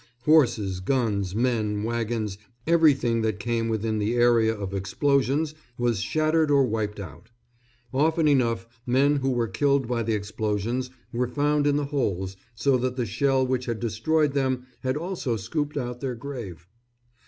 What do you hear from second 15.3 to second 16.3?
scooped out their